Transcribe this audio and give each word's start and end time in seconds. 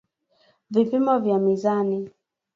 Vipimo 0.71 1.19
vya 1.19 1.39
mizani 1.39 2.09